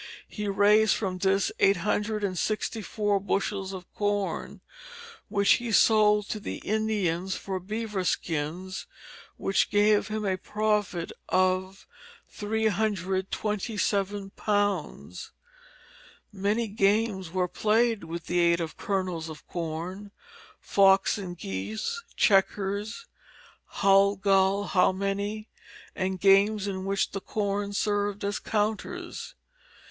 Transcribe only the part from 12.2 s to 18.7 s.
£327. Many games were played with the aid